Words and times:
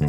Halo 0.00 0.08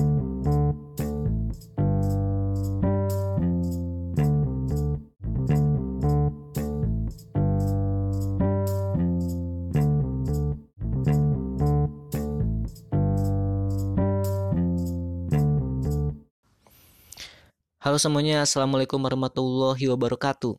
semuanya, 18.00 18.48
Assalamualaikum 18.48 18.96
warahmatullahi 18.96 19.92
wabarakatuh. 19.92 20.55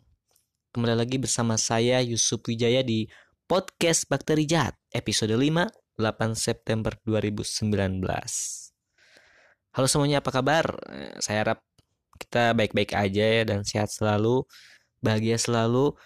Kembali 0.77 0.93
lagi 0.93 1.17
bersama 1.17 1.57
saya 1.57 2.05
Yusuf 2.05 2.45
Wijaya 2.45 2.85
di 2.85 3.09
Podcast 3.49 4.05
Bakteri 4.13 4.45
Jahat 4.45 4.77
Episode 4.93 5.41
5, 5.41 5.73
8 5.97 6.37
September 6.37 6.93
2019 7.09 8.72
Halo 9.73 9.89
semuanya, 9.89 10.21
apa 10.21 10.29
kabar? 10.29 10.69
Eh, 10.93 11.17
saya 11.17 11.49
harap 11.49 11.65
kita 12.21 12.53
baik-baik 12.53 12.93
aja 12.93 13.25
ya 13.25 13.43
dan 13.49 13.65
sehat 13.65 13.89
selalu 13.89 14.45
Bahagia 15.01 15.41
selalu 15.41 15.97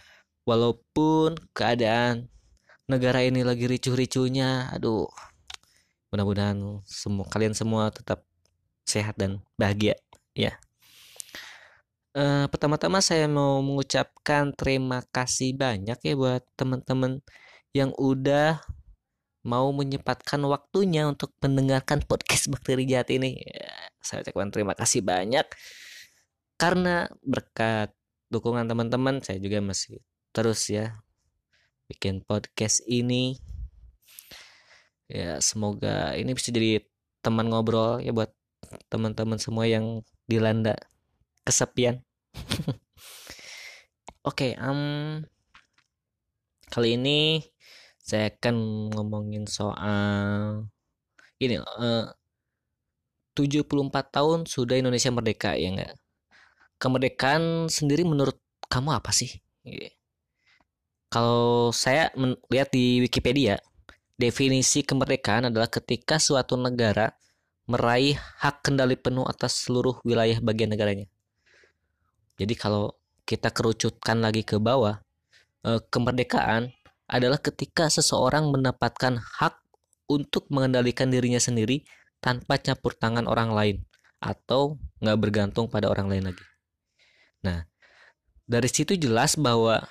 Walaupun 0.46 1.34
keadaan 1.50 2.30
negara 2.86 3.26
ini 3.26 3.42
lagi 3.42 3.66
ricuh-ricuhnya 3.66 4.70
Aduh 4.70 5.10
Mudah-mudahan 6.14 6.78
semua 6.86 7.26
kalian 7.26 7.58
semua 7.58 7.90
tetap 7.90 8.22
sehat 8.86 9.18
dan 9.18 9.42
bahagia 9.58 9.98
ya 10.30 10.54
Uh, 12.16 12.48
pertama-tama 12.48 13.04
saya 13.04 13.28
mau 13.28 13.60
mengucapkan 13.60 14.48
terima 14.56 15.04
kasih 15.12 15.52
banyak 15.52 16.00
ya 16.00 16.14
buat 16.16 16.40
teman-teman 16.56 17.20
yang 17.76 17.92
udah 17.92 18.56
mau 19.46 19.70
menyempatkan 19.70 20.42
waktunya 20.50 21.06
untuk 21.06 21.30
mendengarkan 21.38 22.02
podcast 22.02 22.50
bakteri 22.52 22.84
jahat 22.84 23.08
ini. 23.14 23.38
Ya, 23.38 23.70
saya 24.02 24.26
ucapkan 24.26 24.50
terima 24.50 24.74
kasih 24.74 25.06
banyak 25.06 25.46
karena 26.58 27.06
berkat 27.22 27.94
dukungan 28.26 28.66
teman-teman 28.66 29.22
saya 29.22 29.38
juga 29.38 29.62
masih 29.62 30.02
terus 30.34 30.66
ya 30.66 30.98
bikin 31.86 32.26
podcast 32.26 32.82
ini. 32.90 33.38
Ya, 35.06 35.38
semoga 35.38 36.18
ini 36.18 36.34
bisa 36.34 36.50
jadi 36.50 36.82
teman 37.22 37.46
ngobrol 37.46 38.02
ya 38.02 38.10
buat 38.10 38.34
teman-teman 38.90 39.38
semua 39.38 39.70
yang 39.70 40.02
dilanda 40.26 40.74
kesepian 41.46 42.02
Oke, 44.26 44.50
okay, 44.50 44.52
um, 44.58 45.22
kali 46.66 46.98
ini 46.98 47.46
saya 48.06 48.30
akan 48.30 48.86
ngomongin 48.94 49.50
soal 49.50 50.62
ini 51.42 51.58
uh, 51.58 52.06
74 53.34 53.66
tahun 54.14 54.46
sudah 54.46 54.78
Indonesia 54.78 55.10
merdeka 55.10 55.58
ya 55.58 55.74
enggak? 55.74 55.98
Kemerdekaan 56.78 57.66
sendiri 57.66 58.06
menurut 58.06 58.38
kamu 58.70 58.94
apa 58.94 59.10
sih? 59.10 59.42
Yeah. 59.66 59.92
Kalau 61.10 61.74
saya 61.74 62.14
melihat 62.14 62.70
di 62.70 63.02
Wikipedia, 63.02 63.58
definisi 64.16 64.86
kemerdekaan 64.86 65.50
adalah 65.50 65.68
ketika 65.68 66.22
suatu 66.22 66.54
negara 66.56 67.12
meraih 67.66 68.14
hak 68.40 68.62
kendali 68.62 68.94
penuh 68.94 69.26
atas 69.26 69.66
seluruh 69.66 69.98
wilayah 70.06 70.38
bagian 70.38 70.70
negaranya. 70.70 71.10
Jadi 72.38 72.54
kalau 72.54 72.94
kita 73.26 73.50
kerucutkan 73.50 74.22
lagi 74.22 74.46
ke 74.46 74.56
bawah, 74.62 75.02
eh, 75.66 75.80
kemerdekaan 75.90 76.70
adalah 77.06 77.38
ketika 77.38 77.86
seseorang 77.86 78.50
mendapatkan 78.50 79.18
hak 79.18 79.62
untuk 80.10 80.46
mengendalikan 80.50 81.10
dirinya 81.10 81.38
sendiri 81.38 81.86
tanpa 82.18 82.58
campur 82.58 82.94
tangan 82.94 83.26
orang 83.30 83.54
lain 83.54 83.76
atau 84.18 84.78
nggak 85.02 85.18
bergantung 85.18 85.70
pada 85.70 85.86
orang 85.86 86.10
lain 86.10 86.24
lagi. 86.32 86.44
Nah, 87.46 87.62
dari 88.46 88.66
situ 88.70 88.98
jelas 88.98 89.38
bahwa 89.38 89.82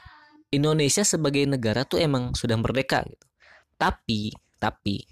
Indonesia 0.51 1.03
sebagai 1.03 1.43
negara 1.47 1.87
tuh 1.87 1.99
emang 1.99 2.35
sudah 2.35 2.59
merdeka 2.59 3.03
gitu. 3.07 3.25
Tapi, 3.75 4.31
tapi 4.59 5.03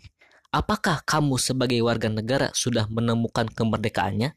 apakah 0.51 1.03
kamu 1.03 1.35
sebagai 1.39 1.79
warga 1.83 2.07
negara 2.07 2.47
sudah 2.55 2.87
menemukan 2.87 3.47
kemerdekaannya? 3.51 4.35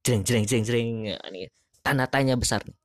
Jeng 0.00 0.22
jeng 0.24 0.46
jeng 0.48 0.64
jeng. 0.64 0.88
Ini 1.12 1.50
tanda 1.82 2.08
tanya 2.08 2.38
besar 2.38 2.62
nih. 2.64 2.79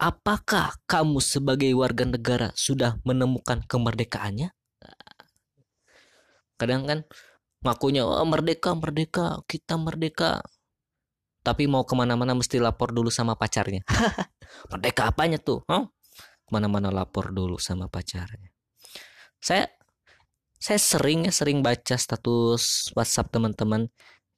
Apakah 0.00 0.80
kamu 0.88 1.20
sebagai 1.20 1.68
warga 1.76 2.08
negara 2.08 2.48
sudah 2.56 2.96
menemukan 3.04 3.60
kemerdekaannya? 3.68 4.48
Kadang 6.56 6.88
kan 6.88 6.98
ngakunya 7.60 8.08
oh, 8.08 8.24
merdeka 8.24 8.72
merdeka 8.72 9.44
kita 9.44 9.76
merdeka 9.76 10.40
tapi 11.44 11.68
mau 11.68 11.84
ke 11.84 11.92
mana-mana 11.92 12.32
mesti 12.32 12.56
lapor 12.56 12.92
dulu 12.92 13.12
sama 13.12 13.36
pacarnya 13.36 13.84
merdeka 14.72 15.12
apanya 15.12 15.36
tuh 15.36 15.60
huh? 15.68 15.84
ke 16.44 16.50
mana-mana 16.52 16.88
lapor 16.88 17.36
dulu 17.36 17.60
sama 17.60 17.92
pacarnya 17.92 18.48
saya 19.44 19.68
saya 20.56 20.80
sering 20.80 21.28
ya 21.28 21.32
sering 21.32 21.60
baca 21.60 22.00
status 22.00 22.92
WhatsApp 22.96 23.28
teman-teman 23.28 23.92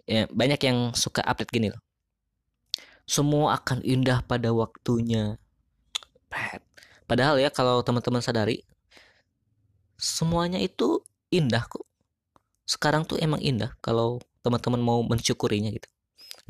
ya, 0.06 0.26
banyak 0.30 0.58
yang 0.66 0.78
suka 0.94 1.22
update 1.22 1.54
gini 1.54 1.70
loh 1.70 1.82
semua 3.02 3.58
akan 3.58 3.82
indah 3.82 4.22
pada 4.24 4.54
waktunya. 4.54 5.38
Padahal 7.10 7.36
ya 7.38 7.52
kalau 7.52 7.84
teman-teman 7.84 8.24
sadari 8.24 8.64
semuanya 10.00 10.58
itu 10.58 11.04
indah 11.30 11.62
kok. 11.68 11.86
Sekarang 12.66 13.06
tuh 13.06 13.20
emang 13.20 13.38
indah 13.38 13.76
kalau 13.84 14.18
teman-teman 14.42 14.80
mau 14.82 15.00
mensyukurinya 15.06 15.70
gitu. 15.70 15.88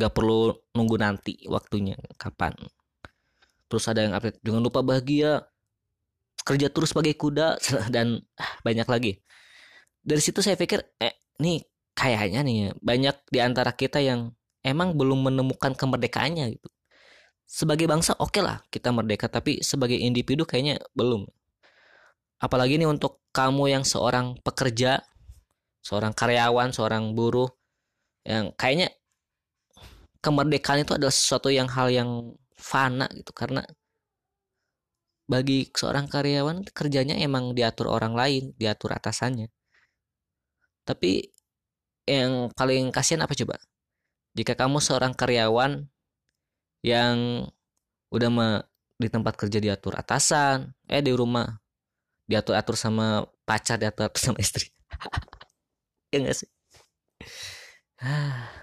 Gak 0.01 0.13
perlu 0.17 0.57
nunggu 0.73 0.97
nanti 0.97 1.45
waktunya 1.51 1.99
kapan. 2.17 2.57
Terus 3.69 3.85
ada 3.89 4.05
yang 4.05 4.13
update 4.17 4.41
jangan 4.41 4.63
lupa 4.65 4.81
bahagia 4.81 5.45
kerja 6.43 6.69
terus 6.75 6.91
sebagai 6.91 7.15
kuda 7.15 7.61
dan 7.95 8.21
ah, 8.41 8.53
banyak 8.67 8.89
lagi. 8.89 9.13
Dari 10.03 10.19
situ 10.19 10.43
saya 10.43 10.59
pikir 10.59 10.83
eh 10.99 11.23
nih 11.39 11.63
kayaknya 11.95 12.41
nih 12.43 12.59
banyak 12.83 13.17
di 13.31 13.39
antara 13.39 13.71
kita 13.77 14.03
yang 14.03 14.33
emang 14.65 14.97
belum 14.97 15.29
menemukan 15.31 15.77
kemerdekaannya 15.77 16.59
gitu. 16.59 16.69
Sebagai 17.53 17.85
bangsa 17.85 18.17
oke 18.17 18.33
okay 18.33 18.43
lah 18.43 18.65
kita 18.73 18.89
merdeka, 18.97 19.29
tapi 19.29 19.61
sebagai 19.61 20.01
individu 20.01 20.49
kayaknya 20.49 20.81
belum. 20.97 21.29
Apalagi 22.41 22.81
nih 22.81 22.89
untuk 22.89 23.21
kamu 23.37 23.77
yang 23.77 23.85
seorang 23.85 24.41
pekerja, 24.41 25.05
seorang 25.85 26.17
karyawan, 26.17 26.73
seorang 26.73 27.13
buruh, 27.13 27.53
yang 28.25 28.57
kayaknya 28.57 28.89
kemerdekaan 30.25 30.81
itu 30.89 30.97
adalah 30.97 31.13
sesuatu 31.13 31.53
yang 31.53 31.69
hal 31.69 31.93
yang 31.93 32.33
fana 32.57 33.11
gitu 33.13 33.35
karena 33.35 33.67
bagi 35.29 35.69
seorang 35.77 36.09
karyawan 36.09 36.65
kerjanya 36.73 37.21
emang 37.21 37.53
diatur 37.53 37.93
orang 37.93 38.17
lain, 38.17 38.57
diatur 38.57 38.97
atasannya. 38.97 39.53
Tapi 40.89 41.21
yang 42.09 42.49
paling 42.57 42.91
kasihan 42.91 43.23
apa 43.29 43.37
coba? 43.37 43.61
jika 44.33 44.57
kamu 44.57 44.81
seorang 44.81 45.13
karyawan 45.13 45.92
yang 46.83 47.47
udah 48.13 48.31
me, 48.31 48.49
di 48.99 49.09
tempat 49.11 49.35
kerja 49.39 49.59
diatur 49.63 49.95
atasan, 49.99 50.75
eh 50.91 51.03
di 51.03 51.15
rumah 51.15 51.47
diatur-atur 52.27 52.77
sama 52.79 53.27
pacar, 53.47 53.79
diatur-atur 53.79 54.21
sama 54.21 54.39
istri. 54.43 54.71
ya 56.13 56.19
gak 56.23 56.37
sih? 56.39 56.51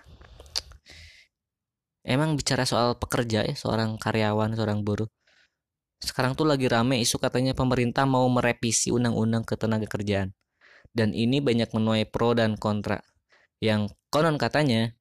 Emang 2.10 2.36
bicara 2.40 2.64
soal 2.68 2.96
pekerja 3.00 3.44
ya, 3.46 3.56
seorang 3.56 4.00
karyawan, 4.00 4.56
seorang 4.56 4.84
buruh. 4.84 5.08
Sekarang 6.00 6.32
tuh 6.34 6.48
lagi 6.48 6.72
rame 6.72 7.04
isu 7.04 7.20
katanya 7.20 7.52
pemerintah 7.52 8.08
mau 8.08 8.24
merevisi 8.32 8.88
undang-undang 8.90 9.44
ketenaga 9.44 9.86
kerjaan. 9.86 10.32
Dan 10.96 11.12
ini 11.14 11.44
banyak 11.44 11.70
menuai 11.76 12.08
pro 12.08 12.34
dan 12.34 12.56
kontra. 12.56 13.04
Yang 13.60 13.94
konon 14.10 14.40
katanya 14.40 14.96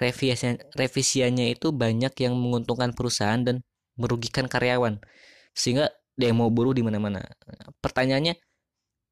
revisi 0.00 0.56
revisiannya 0.72 1.52
itu 1.52 1.68
banyak 1.72 2.12
yang 2.24 2.34
menguntungkan 2.36 2.96
perusahaan 2.96 3.40
dan 3.40 3.60
merugikan 3.96 4.48
karyawan 4.48 5.00
sehingga 5.52 5.92
demo 6.16 6.48
buruh 6.48 6.72
di 6.72 6.84
mana-mana. 6.84 7.20
Pertanyaannya, 7.80 8.36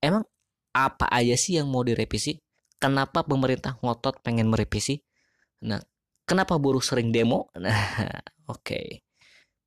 emang 0.00 0.24
apa 0.72 1.06
aja 1.10 1.36
sih 1.36 1.60
yang 1.60 1.68
mau 1.68 1.84
direvisi? 1.84 2.40
Kenapa 2.80 3.24
pemerintah 3.24 3.76
ngotot 3.84 4.24
pengen 4.24 4.48
merevisi? 4.48 5.00
Nah, 5.68 5.80
kenapa 6.24 6.56
buruh 6.56 6.80
sering 6.80 7.12
demo? 7.12 7.52
Nah, 7.60 7.76
oke. 8.48 8.64
Okay. 8.64 8.86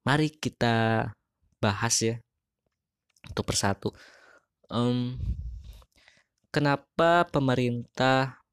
Mari 0.04 0.33
kita 0.33 1.07
bahas 1.62 1.95
ya. 2.01 2.15
Untuk 3.30 3.45
persatu. 3.48 3.94
Um, 4.68 5.15
kenapa 6.51 7.30
pemerintah 7.30 8.44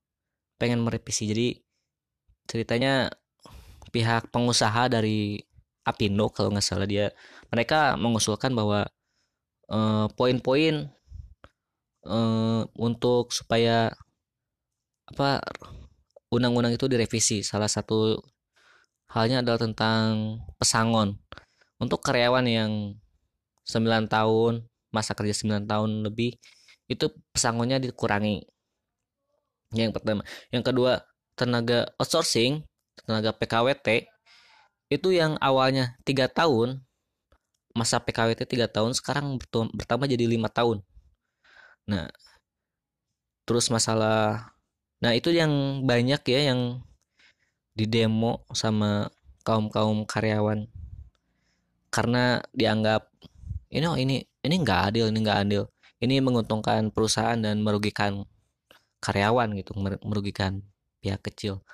pengen 0.61 0.85
merevisi? 0.85 1.27
Jadi 1.27 1.49
ceritanya 2.51 3.15
pihak 3.95 4.35
pengusaha 4.35 4.91
dari 4.91 5.39
Apindo 5.87 6.29
kalau 6.35 6.51
nggak 6.51 6.67
salah 6.67 6.87
dia 6.91 7.15
mereka 7.55 7.95
mengusulkan 7.95 8.51
bahwa 8.53 8.91
eh, 9.71 10.07
poin-poin 10.19 10.91
uh, 12.07 12.63
untuk 12.79 13.33
supaya 13.35 13.93
apa 15.11 15.43
undang-undang 16.31 16.75
itu 16.75 16.87
direvisi. 16.87 17.43
Salah 17.43 17.67
satu 17.67 18.17
halnya 19.11 19.43
adalah 19.43 19.61
tentang 19.61 20.39
pesangon. 20.57 21.19
Untuk 21.81 22.05
karyawan 22.05 22.47
yang 22.47 22.73
9 23.67 24.07
tahun, 24.07 24.69
masa 24.93 25.17
kerja 25.17 25.35
9 25.35 25.67
tahun 25.67 25.91
lebih, 26.07 26.37
itu 26.87 27.07
pesangonnya 27.35 27.81
dikurangi. 27.83 28.47
Yang 29.75 29.99
pertama. 29.99 30.23
Yang 30.53 30.65
kedua, 30.71 30.93
tenaga 31.41 31.89
outsourcing, 31.97 32.69
tenaga 33.01 33.33
PKWT, 33.33 34.13
itu 34.93 35.09
yang 35.17 35.41
awalnya 35.41 35.97
tiga 36.05 36.29
tahun, 36.29 36.85
masa 37.73 37.97
PKWT 37.97 38.45
tiga 38.45 38.69
tahun, 38.69 38.93
sekarang 38.93 39.41
bertambah 39.49 40.05
jadi 40.05 40.29
lima 40.29 40.53
tahun. 40.53 40.85
Nah, 41.89 42.13
terus 43.49 43.73
masalah, 43.73 44.53
nah 45.01 45.17
itu 45.17 45.33
yang 45.33 45.81
banyak 45.89 46.21
ya 46.29 46.53
yang 46.53 46.85
di 47.73 47.89
demo 47.89 48.45
sama 48.53 49.09
kaum 49.41 49.73
kaum 49.73 50.05
karyawan 50.05 50.69
karena 51.89 52.45
dianggap 52.53 53.09
ini 53.73 53.85
oh 53.89 53.97
ini 53.97 54.21
ini 54.21 54.55
nggak 54.61 54.81
adil 54.93 55.09
ini 55.09 55.19
nggak 55.25 55.39
adil 55.49 55.63
ini 56.05 56.21
menguntungkan 56.21 56.93
perusahaan 56.93 57.41
dan 57.41 57.65
merugikan 57.65 58.29
karyawan 59.01 59.57
gitu 59.57 59.73
merugikan 60.05 60.61
pihak 61.01 61.21
kecil. 61.25 61.65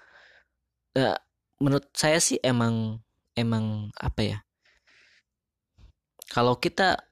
Uh, 0.97 1.19
menurut 1.61 1.87
saya 1.93 2.19
sih 2.23 2.41
emang 2.43 3.05
emang 3.37 3.93
apa 3.99 4.21
ya? 4.23 4.39
Kalau 6.31 6.59
kita 6.59 7.07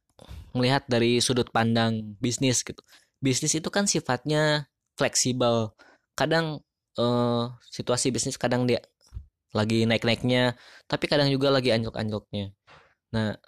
melihat 0.54 0.86
dari 0.86 1.18
sudut 1.18 1.50
pandang 1.50 2.14
bisnis 2.22 2.62
gitu 2.62 2.80
bisnis 3.24 3.56
itu 3.56 3.68
kan 3.72 3.88
sifatnya 3.88 4.68
fleksibel. 5.00 5.72
Kadang 6.12 6.60
uh, 7.00 7.56
situasi 7.72 8.12
bisnis 8.12 8.36
kadang 8.36 8.68
dia 8.68 8.84
lagi 9.56 9.88
naik-naiknya, 9.88 10.58
tapi 10.84 11.08
kadang 11.08 11.32
juga 11.32 11.48
lagi 11.48 11.72
anjlok-anjloknya. 11.72 12.52
Nah, 13.14 13.38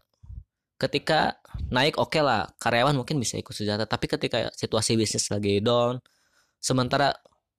ketika 0.81 1.37
naik 1.69 1.99
oke 2.01 2.15
okay 2.15 2.23
lah, 2.25 2.49
karyawan 2.63 2.95
mungkin 2.97 3.19
bisa 3.19 3.37
ikut 3.37 3.53
sejahtera, 3.53 3.85
tapi 3.85 4.07
ketika 4.07 4.49
situasi 4.55 4.95
bisnis 4.97 5.29
lagi 5.29 5.59
down, 5.59 5.99
sementara 6.63 7.13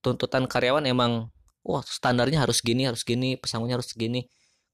tuntutan 0.04 0.46
karyawan 0.48 0.86
emang 0.88 1.30
wah 1.66 1.84
standarnya 1.84 2.44
harus 2.48 2.64
gini, 2.64 2.88
harus 2.88 3.04
gini, 3.04 3.36
pesangonnya 3.40 3.80
harus 3.80 3.92
gini. 3.94 4.28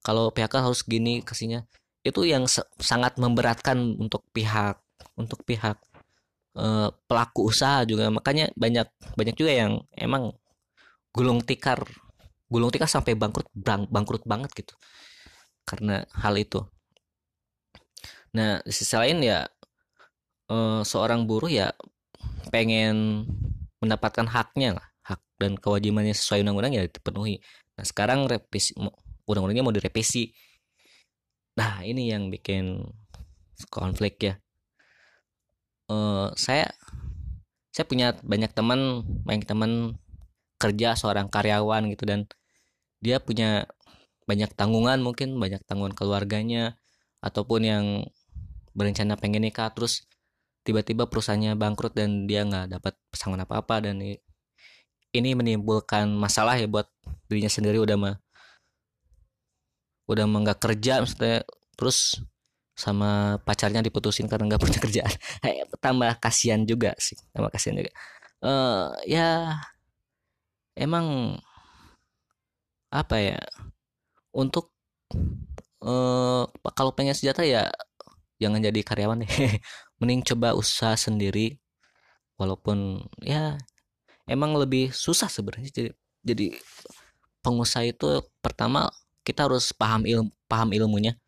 Kalau 0.04 0.30
PHK 0.36 0.54
harus 0.64 0.84
gini 0.84 1.24
kasihnya. 1.24 1.66
Itu 2.04 2.28
yang 2.28 2.46
sangat 2.81 3.16
memberatkan 3.16 3.96
untuk 4.00 4.28
pihak 4.36 4.80
untuk 5.16 5.42
pihak 5.48 5.80
uh, 6.60 6.92
pelaku 7.08 7.50
usaha 7.50 7.88
juga. 7.88 8.12
Makanya 8.12 8.52
banyak 8.60 8.88
banyak 9.16 9.36
juga 9.40 9.52
yang 9.56 9.72
emang 9.96 10.36
gulung 11.14 11.46
tikar 11.46 11.86
gulung 12.50 12.69
tikar 12.74 12.90
sampai 12.90 13.18
bangkrut 13.18 13.50
bang, 13.54 13.86
bangkrut 13.90 14.26
banget 14.26 14.54
gitu 14.54 14.74
karena 15.66 16.06
hal 16.14 16.38
itu 16.38 16.62
nah 18.34 18.62
di 18.66 18.74
sisi 18.74 18.98
lain 18.98 19.22
ya 19.22 19.46
eh, 20.50 20.81
seorang 20.81 21.30
buruh 21.30 21.50
ya 21.50 21.69
pengen 22.50 23.26
mendapatkan 23.78 24.26
haknya 24.26 24.78
lah 24.78 24.88
dan 25.44 25.60
kewajibannya 25.60 26.16
sesuai 26.16 26.48
undang-undang 26.48 26.80
ya 26.80 26.88
dipenuhi. 26.88 27.44
Nah 27.75 27.84
sekarang 27.84 28.25
revisi 28.31 28.72
undang-undangnya 29.28 29.63
mau 29.68 29.75
direvisi. 29.75 30.31
Nah 31.60 31.84
ini 31.84 32.10
yang 32.10 32.31
bikin 32.31 32.80
konflik 33.68 34.16
ya. 34.24 34.34
Uh, 35.92 36.31
saya 36.40 36.72
saya 37.75 37.86
punya 37.90 38.16
banyak 38.24 38.56
teman 38.56 39.04
banyak 39.28 39.44
teman 39.44 40.00
kerja 40.62 40.95
seorang 40.95 41.28
karyawan 41.28 41.92
gitu 41.92 42.07
dan 42.07 42.30
dia 43.04 43.19
punya 43.19 43.68
banyak 44.24 44.56
tanggungan 44.56 45.04
mungkin 45.04 45.36
banyak 45.36 45.60
tanggungan 45.68 45.92
keluarganya 45.92 46.80
ataupun 47.19 47.62
yang 47.68 47.86
berencana 48.72 49.19
pengen 49.19 49.44
nikah 49.44 49.68
terus 49.75 50.07
tiba-tiba 50.63 51.12
perusahaannya 51.12 51.60
bangkrut 51.60 51.92
dan 51.92 52.24
dia 52.24 52.48
nggak 52.48 52.80
dapat 52.80 52.94
pesangon 53.12 53.44
apa-apa 53.44 53.84
dan 53.84 54.00
ini 55.13 55.38
menimbulkan 55.38 56.10
masalah 56.18 56.57
ya 56.57 56.65
buat 56.65 56.89
dirinya 57.30 57.50
sendiri 57.50 57.77
udah 57.77 57.95
mah 57.95 58.15
udah 60.10 60.25
nggak 60.27 60.60
kerja 60.60 61.00
maksudnya 61.00 61.48
terus 61.77 62.19
sama 62.74 63.38
pacarnya 63.45 63.86
diputusin 63.86 64.25
karena 64.25 64.50
nggak 64.50 64.62
punya 64.62 64.80
kerjaan. 64.86 65.13
Tambah 65.77 66.18
kasihan 66.18 66.65
juga 66.65 66.98
sih 66.98 67.18
tambah 67.31 67.54
kasihan 67.54 67.86
juga. 67.86 67.92
Uh, 68.44 68.92
ya 69.07 69.56
emang 70.75 71.38
apa 72.92 73.16
ya 73.18 73.39
untuk 74.36 74.74
uh, 75.81 76.44
kalau 76.75 76.92
pengen 76.92 77.16
sejahtera 77.16 77.45
ya 77.45 77.63
jangan 78.42 78.59
jadi 78.59 78.80
karyawan 78.81 79.24
deh. 79.24 79.30
Mending 80.01 80.25
coba 80.25 80.57
usaha 80.57 80.98
sendiri 80.98 81.62
walaupun 82.36 83.07
ya 83.21 83.56
emang 84.30 84.56
lebih 84.56 84.94
susah 84.96 85.28
sebenarnya 85.28 85.70
jadi 85.72 85.92
jadi 86.24 86.56
pengusaha 87.44 87.84
itu 87.84 88.24
pertama 88.40 88.88
kita 89.28 89.48
harus 89.48 89.75
paham 89.75 90.08
ilmu 90.08 90.31
paham 90.48 90.70
ilmunya. 90.72 91.20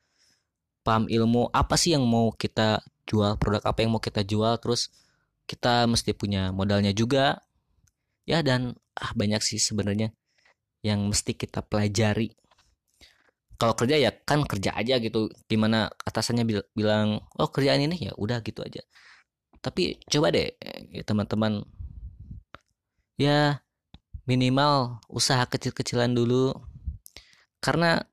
Paham 0.86 1.09
ilmu 1.09 1.50
apa 1.50 1.75
sih 1.75 1.97
yang 1.97 2.06
mau 2.06 2.31
kita 2.31 2.83
jual 3.09 3.36
produk 3.42 3.62
apa 3.65 3.83
yang 3.83 3.92
mau 3.95 4.01
kita 4.03 4.21
jual 4.21 4.56
terus 4.62 4.94
kita 5.50 5.89
mesti 5.89 6.15
punya 6.15 6.56
modalnya 6.56 6.95
juga. 6.95 7.44
Ya 8.25 8.42
dan 8.42 8.77
ah 8.95 9.12
banyak 9.13 9.41
sih 9.44 9.57
sebenarnya 9.59 10.15
yang 10.86 11.03
mesti 11.09 11.33
kita 11.36 11.65
pelajari. 11.65 12.31
Kalau 13.56 13.71
kerja 13.74 13.95
ya 13.95 14.12
kan 14.12 14.44
kerja 14.45 14.75
aja 14.75 15.01
gitu. 15.01 15.31
Di 15.50 15.57
mana 15.59 15.89
atasannya 16.06 16.44
bil 16.45 16.62
bilang 16.77 17.24
oh 17.39 17.50
kerjaan 17.50 17.81
ini 17.81 18.12
ya 18.12 18.13
udah 18.15 18.39
gitu 18.45 18.62
aja. 18.62 18.83
Tapi 19.63 19.98
coba 20.06 20.30
deh 20.30 20.53
ya, 20.94 21.01
teman-teman 21.01 21.65
minimal 24.27 25.00
usaha 25.07 25.45
kecil-kecilan 25.47 26.12
dulu. 26.12 26.51
Karena 27.63 28.03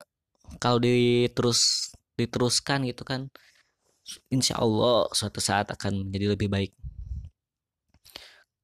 kalau 0.57 0.79
diterus 0.79 1.91
diteruskan 2.13 2.85
gitu 2.85 3.01
kan 3.01 3.27
insya 4.29 4.61
Allah 4.61 5.09
suatu 5.11 5.41
saat 5.41 5.69
akan 5.73 6.09
menjadi 6.09 6.37
lebih 6.37 6.47
baik. 6.49 6.71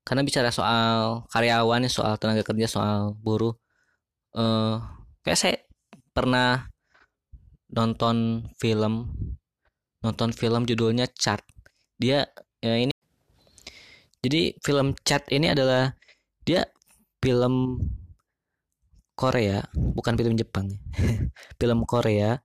Karena 0.06 0.26
bicara 0.26 0.50
soal 0.50 1.26
karyawan 1.30 1.86
soal 1.86 2.18
tenaga 2.18 2.42
kerja 2.42 2.66
soal 2.66 3.14
buruh 3.20 3.54
uh, 4.34 4.82
kayak 5.22 5.38
saya 5.38 5.56
pernah 6.14 6.66
nonton 7.70 8.50
film 8.58 9.14
nonton 10.02 10.34
film 10.34 10.66
judulnya 10.66 11.06
Chart. 11.14 11.44
Dia 12.00 12.26
ya 12.64 12.76
ini 12.80 12.94
jadi 14.20 14.58
film 14.60 14.98
Chat 15.06 15.30
ini 15.32 15.54
adalah 15.54 15.99
dia 16.50 16.66
film 17.22 17.78
Korea 19.14 19.62
bukan 19.70 20.18
film 20.18 20.34
Jepang 20.34 20.66
film 21.62 21.86
Korea 21.86 22.42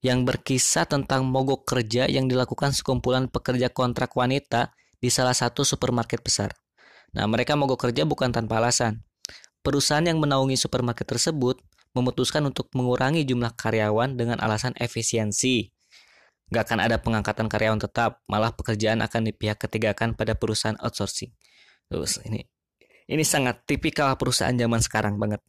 yang 0.00 0.24
berkisah 0.24 0.88
tentang 0.88 1.28
mogok 1.28 1.68
kerja 1.68 2.08
yang 2.08 2.32
dilakukan 2.32 2.72
sekumpulan 2.72 3.28
pekerja 3.28 3.68
kontrak 3.68 4.16
wanita 4.16 4.72
di 4.96 5.12
salah 5.12 5.34
satu 5.34 5.66
supermarket 5.66 6.22
besar. 6.22 6.54
Nah, 7.12 7.26
mereka 7.26 7.58
mogok 7.58 7.90
kerja 7.90 8.06
bukan 8.06 8.30
tanpa 8.30 8.62
alasan. 8.62 9.02
Perusahaan 9.66 10.04
yang 10.06 10.22
menaungi 10.22 10.54
supermarket 10.54 11.10
tersebut 11.10 11.58
memutuskan 11.90 12.46
untuk 12.46 12.70
mengurangi 12.70 13.26
jumlah 13.26 13.58
karyawan 13.58 14.14
dengan 14.14 14.38
alasan 14.38 14.78
efisiensi. 14.78 15.74
Gak 16.54 16.70
akan 16.70 16.86
ada 16.86 17.02
pengangkatan 17.02 17.50
karyawan 17.50 17.82
tetap, 17.82 18.22
malah 18.30 18.54
pekerjaan 18.54 19.02
akan 19.02 19.26
dipihak 19.26 19.58
ketigakan 19.58 20.14
pada 20.14 20.38
perusahaan 20.38 20.78
outsourcing. 20.78 21.34
Terus 21.90 22.22
ini 22.22 22.46
ini 23.06 23.22
sangat 23.22 23.62
tipikal 23.66 24.14
perusahaan 24.18 24.54
zaman 24.54 24.82
sekarang 24.82 25.18
banget. 25.18 25.42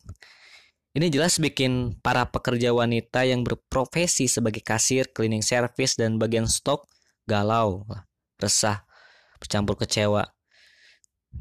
Ini 0.97 1.13
jelas 1.13 1.37
bikin 1.37 2.01
para 2.01 2.25
pekerja 2.29 2.73
wanita 2.73 3.21
yang 3.21 3.45
berprofesi 3.45 4.25
sebagai 4.25 4.65
kasir, 4.65 5.09
cleaning 5.13 5.45
service, 5.45 5.93
dan 5.93 6.17
bagian 6.17 6.49
stok 6.49 6.89
galau, 7.29 7.85
resah, 8.41 8.81
bercampur 9.37 9.77
kecewa. 9.77 10.25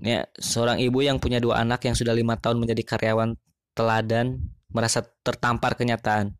Ya, 0.02 0.28
seorang 0.36 0.76
ibu 0.82 1.00
yang 1.00 1.16
punya 1.16 1.40
dua 1.40 1.64
anak 1.64 1.88
yang 1.88 1.96
sudah 1.96 2.12
lima 2.12 2.36
tahun 2.36 2.60
menjadi 2.60 2.84
karyawan 2.84 3.38
teladan 3.72 4.44
merasa 4.68 5.06
tertampar 5.24 5.72
kenyataan. 5.72 6.36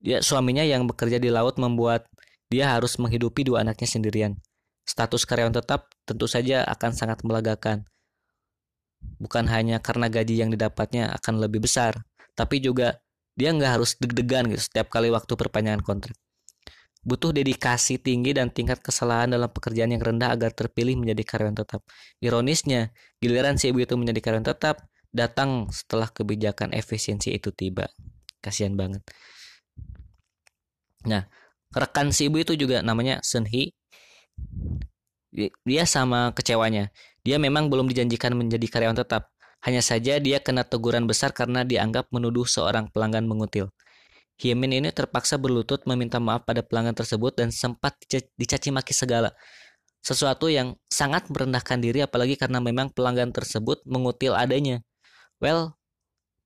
Dia 0.00 0.24
suaminya 0.24 0.64
yang 0.64 0.88
bekerja 0.88 1.20
di 1.20 1.28
laut 1.28 1.60
membuat 1.60 2.08
dia 2.48 2.72
harus 2.72 2.96
menghidupi 2.96 3.44
dua 3.44 3.68
anaknya 3.68 3.84
sendirian. 3.84 4.32
Status 4.88 5.28
karyawan 5.28 5.60
tetap 5.60 5.92
tentu 6.08 6.24
saja 6.24 6.64
akan 6.64 6.96
sangat 6.96 7.20
melegakan. 7.20 7.84
Bukan 9.20 9.48
hanya 9.48 9.80
karena 9.80 10.08
gaji 10.08 10.40
yang 10.40 10.50
didapatnya 10.52 11.12
akan 11.20 11.40
lebih 11.44 11.64
besar, 11.64 12.04
tapi 12.36 12.60
juga 12.60 13.00
dia 13.36 13.52
nggak 13.52 13.72
harus 13.80 13.96
deg-degan 13.96 14.48
gitu 14.52 14.60
setiap 14.60 14.92
kali 14.92 15.08
waktu 15.08 15.32
perpanjangan 15.36 15.80
kontrak. 15.80 16.16
Butuh 17.00 17.32
dedikasi 17.32 17.96
tinggi 17.96 18.36
dan 18.36 18.52
tingkat 18.52 18.84
kesalahan 18.84 19.32
dalam 19.32 19.48
pekerjaan 19.48 19.88
yang 19.96 20.04
rendah 20.04 20.36
agar 20.36 20.52
terpilih 20.52 21.00
menjadi 21.00 21.24
karyawan 21.24 21.56
tetap. 21.56 21.80
Ironisnya, 22.20 22.92
giliran 23.24 23.56
si 23.56 23.72
ibu 23.72 23.80
itu 23.80 23.96
menjadi 23.96 24.20
karyawan 24.20 24.44
tetap, 24.52 24.84
datang 25.08 25.72
setelah 25.72 26.12
kebijakan 26.12 26.76
efisiensi 26.76 27.32
itu 27.32 27.56
tiba. 27.56 27.88
Kasihan 28.44 28.76
banget. 28.76 29.00
Nah, 31.08 31.24
rekan 31.72 32.12
si 32.12 32.28
ibu 32.28 32.36
itu 32.36 32.52
juga 32.52 32.84
namanya 32.84 33.24
Senhi. 33.24 33.72
Dia 35.64 35.84
sama 35.88 36.36
kecewanya. 36.36 36.92
Dia 37.26 37.36
memang 37.36 37.68
belum 37.68 37.90
dijanjikan 37.92 38.32
menjadi 38.32 38.66
karyawan 38.66 38.98
tetap. 39.00 39.32
Hanya 39.60 39.84
saja 39.84 40.16
dia 40.16 40.40
kena 40.40 40.64
teguran 40.64 41.04
besar 41.04 41.36
karena 41.36 41.68
dianggap 41.68 42.08
menuduh 42.08 42.48
seorang 42.48 42.88
pelanggan 42.88 43.28
mengutil. 43.28 43.68
Hyemin 44.40 44.80
ini 44.80 44.88
terpaksa 44.88 45.36
berlutut 45.36 45.84
meminta 45.84 46.16
maaf 46.16 46.48
pada 46.48 46.64
pelanggan 46.64 46.96
tersebut 46.96 47.36
dan 47.36 47.52
sempat 47.52 47.92
dicaci 48.40 48.72
maki 48.72 48.96
segala. 48.96 49.36
Sesuatu 50.00 50.48
yang 50.48 50.80
sangat 50.88 51.28
merendahkan 51.28 51.76
diri 51.76 52.00
apalagi 52.00 52.40
karena 52.40 52.56
memang 52.56 52.88
pelanggan 52.88 53.36
tersebut 53.36 53.84
mengutil 53.84 54.32
adanya. 54.32 54.80
Well, 55.44 55.76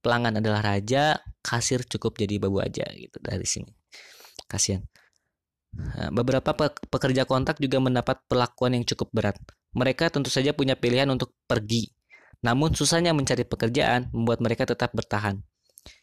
pelanggan 0.02 0.43
adalah 0.43 0.75
raja, 0.75 1.23
kasir 1.38 1.87
cukup 1.87 2.19
jadi 2.19 2.43
babu 2.43 2.59
aja 2.59 2.83
gitu 2.99 3.23
dari 3.23 3.47
sini. 3.47 3.71
Kasihan. 4.50 4.83
Nah, 5.75 6.11
beberapa 6.11 6.50
pekerja 6.90 7.31
kontrak 7.31 7.62
juga 7.62 7.78
mendapat 7.78 8.26
perlakuan 8.26 8.75
yang 8.75 8.83
cukup 8.83 9.14
berat. 9.14 9.38
Mereka 9.75 10.11
tentu 10.11 10.31
saja 10.31 10.54
punya 10.54 10.78
pilihan 10.78 11.11
untuk 11.11 11.35
pergi. 11.50 11.90
Namun 12.47 12.73
susahnya 12.73 13.11
mencari 13.11 13.43
pekerjaan 13.43 14.11
membuat 14.14 14.38
mereka 14.38 14.69
tetap 14.69 14.95
bertahan. 14.95 15.43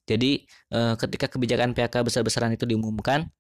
Jadi 0.06 0.46
eh, 0.48 0.96
ketika 1.00 1.32
kebijakan 1.32 1.74
PHK 1.74 2.04
besar-besaran 2.04 2.54
itu 2.54 2.68
diumumkan, 2.68 3.32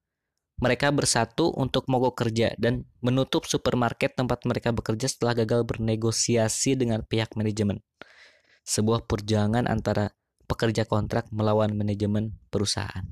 mereka 0.62 0.94
bersatu 0.94 1.50
untuk 1.58 1.90
mogok 1.90 2.22
kerja 2.22 2.54
dan 2.62 2.86
menutup 3.02 3.50
supermarket 3.50 4.14
tempat 4.14 4.46
mereka 4.46 4.70
bekerja 4.70 5.10
setelah 5.10 5.34
gagal 5.34 5.66
bernegosiasi 5.66 6.78
dengan 6.78 7.02
pihak 7.02 7.34
manajemen. 7.34 7.82
Sebuah 8.62 9.10
perjuangan 9.10 9.66
antara 9.66 10.14
pekerja 10.46 10.86
kontrak 10.86 11.34
melawan 11.34 11.74
manajemen 11.74 12.38
perusahaan. 12.54 13.10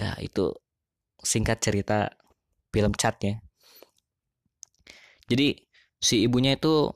Ya, 0.00 0.16
itu 0.16 0.56
singkat 1.20 1.60
cerita 1.60 2.08
film 2.72 2.96
catnya. 2.96 3.44
Jadi 5.28 5.63
si 6.04 6.28
ibunya 6.28 6.60
itu 6.60 6.92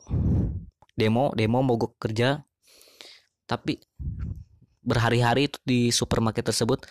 demo, 0.92 1.32
demo 1.32 1.64
mogok 1.64 1.96
kerja. 1.96 2.44
Tapi 3.48 3.80
berhari-hari 4.84 5.48
itu 5.48 5.56
di 5.64 5.88
supermarket 5.88 6.52
tersebut. 6.52 6.84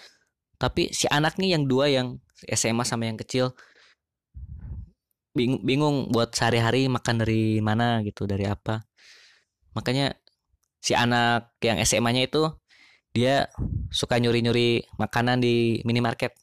Tapi 0.57 0.89
si 0.89 1.05
anaknya 1.05 1.53
yang 1.53 1.69
dua 1.69 1.85
yang 1.93 2.17
SMA 2.49 2.81
sama 2.81 3.05
yang 3.05 3.21
kecil 3.21 3.53
bingung, 5.37 5.61
bingung 5.61 5.95
buat 6.09 6.33
sehari-hari 6.33 6.89
makan 6.89 7.21
dari 7.21 7.61
mana 7.61 8.01
gitu 8.01 8.25
dari 8.25 8.49
apa. 8.49 8.81
Makanya 9.77 10.17
si 10.81 10.97
anak 10.97 11.53
yang 11.61 11.77
SMA-nya 11.85 12.25
itu 12.25 12.49
dia 13.13 13.45
suka 13.93 14.17
nyuri-nyuri 14.17 14.81
makanan 14.97 15.37
di 15.41 15.85
minimarket 15.85 16.33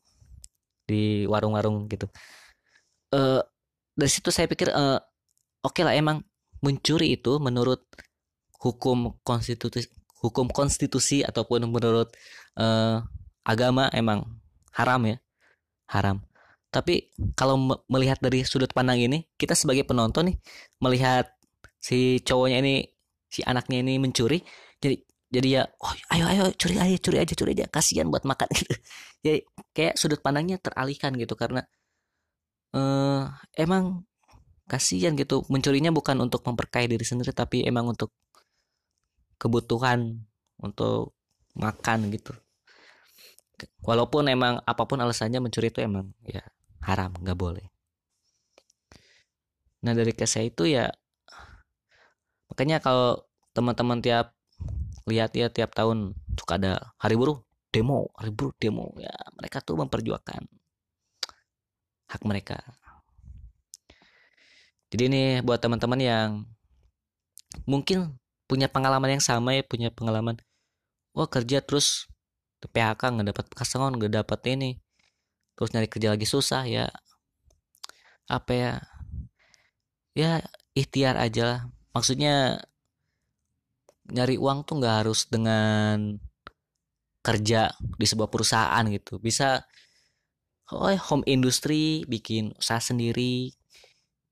di 0.87 1.27
warung-warung 1.27 1.91
gitu. 1.91 2.07
Uh, 3.11 3.43
dari 3.99 4.11
situ 4.11 4.31
saya 4.31 4.47
pikir 4.47 4.71
uh, 4.71 4.99
oke 5.65 5.73
okay 5.73 5.83
lah 5.83 5.97
emang 5.97 6.21
mencuri 6.61 7.17
itu 7.17 7.41
menurut 7.41 7.83
hukum 8.61 9.17
konstitusi 9.25 9.89
hukum 10.21 10.49
konstitusi 10.49 11.21
ataupun 11.21 11.69
menurut 11.69 12.13
uh, 12.57 13.05
agama 13.45 13.93
emang 13.93 14.25
haram 14.73 15.01
ya 15.05 15.17
haram. 15.93 16.25
Tapi 16.73 17.13
kalau 17.39 17.61
melihat 17.87 18.19
dari 18.19 18.43
sudut 18.43 18.73
pandang 18.73 18.99
ini 18.99 19.29
kita 19.37 19.55
sebagai 19.55 19.85
penonton 19.87 20.33
nih 20.33 20.37
melihat 20.81 21.31
si 21.79 22.19
cowoknya 22.25 22.59
ini 22.65 22.75
si 23.29 23.45
anaknya 23.45 23.85
ini 23.85 24.01
mencuri 24.01 24.43
jadi 24.81 24.97
jadi 25.31 25.49
ya 25.61 25.63
oh 25.83 25.93
ayo 26.15 26.25
ayo 26.31 26.45
curi 26.55 26.79
aja 26.79 26.97
curi 26.99 27.19
aja 27.21 27.35
curi 27.37 27.51
aja 27.59 27.67
kasihan 27.71 28.09
buat 28.09 28.25
makan. 28.27 28.49
Gitu. 28.59 28.75
Jadi 29.25 29.39
kayak 29.73 29.95
sudut 29.97 30.21
pandangnya 30.21 30.61
teralihkan 30.61 31.17
gitu 31.17 31.33
karena 31.33 31.65
uh, 32.77 33.33
emang 33.57 34.05
kasihan 34.69 35.13
gitu. 35.17 35.45
Mencurinya 35.53 35.93
bukan 35.93 36.21
untuk 36.25 36.45
memperkaya 36.49 36.89
diri 36.89 37.05
sendiri 37.05 37.33
tapi 37.33 37.65
emang 37.65 37.93
untuk 37.93 38.13
kebutuhan 39.37 40.25
untuk 40.61 41.13
makan 41.55 42.09
gitu. 42.11 42.33
Walaupun 43.85 44.27
emang 44.33 44.59
apa 44.67 44.83
pun 44.85 44.99
alasannya 44.99 45.39
mencuri 45.39 45.71
itu 45.71 45.81
emang 45.85 46.11
ya 46.27 46.43
haram 46.83 47.15
nggak 47.15 47.39
boleh. 47.39 47.67
Nah 49.85 49.93
dari 49.93 50.17
kisah 50.17 50.43
itu 50.43 50.65
ya 50.69 50.89
makanya 52.49 52.81
kalau 52.81 53.25
teman-teman 53.53 54.01
tiap 54.01 54.33
lihat 55.05 55.37
ya 55.37 55.53
tiap 55.53 55.77
tahun 55.77 56.17
suka 56.35 56.57
ada 56.57 56.73
hari 56.97 57.15
buruh 57.15 57.45
demo 57.71 58.11
hari 58.17 58.33
buruh 58.33 58.57
demo. 58.57 58.91
Ya 58.97 59.13
mereka 59.37 59.61
tuh 59.61 59.79
memperjuangkan 59.79 60.43
hak 62.11 62.23
mereka 62.25 62.61
jadi 64.95 65.11
ini 65.11 65.23
buat 65.43 65.59
teman-teman 65.59 65.99
yang 65.99 66.31
mungkin 67.67 68.15
punya 68.47 68.71
pengalaman 68.71 69.19
yang 69.19 69.25
sama 69.25 69.59
ya, 69.59 69.67
punya 69.67 69.91
pengalaman 69.91 70.39
wah 71.11 71.27
kerja 71.27 71.59
terus 71.59 72.07
PHK 72.63 73.03
nggak 73.19 73.29
dapat 73.35 73.45
pesangon 73.51 73.99
nggak 73.99 74.23
dapat 74.23 74.41
ini 74.55 74.79
terus 75.59 75.75
nyari 75.75 75.91
kerja 75.91 76.15
lagi 76.15 76.27
susah 76.31 76.63
ya. 76.63 76.87
Apa 78.31 78.53
ya? 78.55 78.73
Ya 80.15 80.47
ikhtiar 80.79 81.19
aja 81.19 81.43
lah. 81.43 81.61
Maksudnya 81.91 82.63
nyari 84.15 84.39
uang 84.39 84.63
tuh 84.63 84.79
nggak 84.79 84.97
harus 85.03 85.27
dengan 85.27 86.23
kerja 87.19 87.75
di 87.99 88.07
sebuah 88.07 88.31
perusahaan 88.31 88.85
gitu. 88.95 89.19
Bisa 89.19 89.59
oh 90.71 90.95
home 91.11 91.27
industry 91.27 92.07
bikin 92.07 92.55
usaha 92.55 92.79
sendiri 92.79 93.51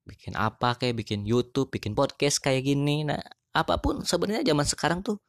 bikin 0.02 0.34
apa 0.34 0.74
kayak 0.78 0.98
bikin 0.98 1.22
YouTube 1.22 1.70
bikin 1.70 1.94
podcast 1.94 2.42
kayak 2.42 2.66
gini. 2.66 3.06
Nah 3.06 3.20
apa 3.52 3.78
pun 3.78 4.02
sebenarnya 4.02 4.42
zaman 4.46 4.66
sekarang 4.66 5.00
tuh 5.04 5.20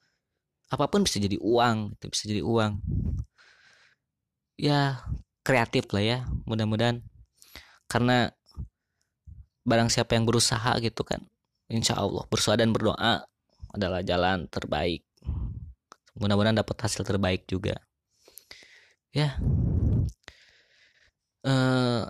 apa 0.71 0.89
pun 0.89 1.05
bisa 1.05 1.21
jadi 1.21 1.37
uang 1.37 1.97
itu 1.99 2.05
bisa 2.09 2.23
jadi 2.29 2.41
uang. 2.41 2.81
Ya 4.57 5.03
kreatif 5.45 5.89
lah 5.93 6.03
ya 6.03 6.17
mudah-mudahan. 6.47 7.03
Karena 7.89 8.31
barang 9.63 9.89
siapa 9.93 10.17
yang 10.17 10.27
berusaha 10.27 10.75
gitu 10.83 11.07
kan 11.07 11.23
insya 11.71 11.95
Allah 11.95 12.27
berusaha 12.27 12.59
dan 12.59 12.75
berdoa 12.75 13.23
adalah 13.73 14.05
jalan 14.05 14.45
terbaik. 14.49 15.01
Mudah-mudahan 16.13 16.61
dapat 16.61 16.77
hasil 16.85 17.01
terbaik 17.01 17.49
juga. 17.49 17.81
Ya. 19.09 19.37
Eh, 21.43 22.03